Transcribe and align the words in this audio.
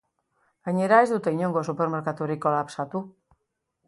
Gainera, 0.69 1.01
ez 1.07 1.11
dute 1.11 1.33
inongo 1.39 1.63
supermerkaturik 1.67 2.41
kolapsatu. 2.47 3.03